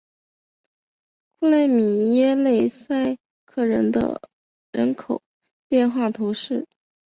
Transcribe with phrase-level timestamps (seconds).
[1.39, 3.93] 库勒米耶勒塞克人
[4.95, 5.21] 口
[5.69, 6.67] 变化图示